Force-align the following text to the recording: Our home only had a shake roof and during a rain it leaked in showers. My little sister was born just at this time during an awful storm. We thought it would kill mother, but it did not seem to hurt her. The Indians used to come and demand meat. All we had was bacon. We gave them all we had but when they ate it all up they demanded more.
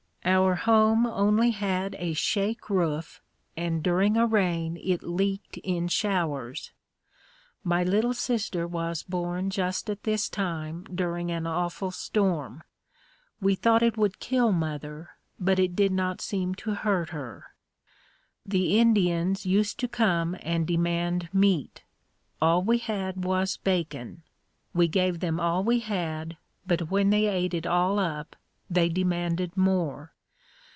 Our 0.23 0.53
home 0.53 1.07
only 1.07 1.49
had 1.49 1.95
a 1.97 2.13
shake 2.13 2.69
roof 2.69 3.21
and 3.57 3.81
during 3.81 4.17
a 4.17 4.27
rain 4.27 4.77
it 4.81 5.01
leaked 5.01 5.57
in 5.57 5.87
showers. 5.87 6.71
My 7.63 7.83
little 7.83 8.13
sister 8.13 8.67
was 8.67 9.01
born 9.01 9.49
just 9.49 9.89
at 9.89 10.03
this 10.03 10.29
time 10.29 10.85
during 10.93 11.31
an 11.31 11.47
awful 11.47 11.89
storm. 11.89 12.61
We 13.41 13.55
thought 13.55 13.81
it 13.81 13.97
would 13.97 14.19
kill 14.19 14.51
mother, 14.51 15.09
but 15.39 15.57
it 15.57 15.75
did 15.75 15.91
not 15.91 16.21
seem 16.21 16.53
to 16.55 16.75
hurt 16.75 17.09
her. 17.09 17.47
The 18.45 18.77
Indians 18.77 19.45
used 19.47 19.79
to 19.79 19.87
come 19.87 20.37
and 20.41 20.67
demand 20.67 21.29
meat. 21.33 21.83
All 22.39 22.61
we 22.63 22.77
had 22.77 23.25
was 23.25 23.57
bacon. 23.57 24.21
We 24.73 24.87
gave 24.87 25.19
them 25.19 25.39
all 25.39 25.63
we 25.63 25.79
had 25.79 26.37
but 26.67 26.91
when 26.91 27.09
they 27.09 27.25
ate 27.25 27.55
it 27.55 27.65
all 27.65 27.97
up 27.97 28.35
they 28.69 28.87
demanded 28.87 29.57
more. 29.57 30.13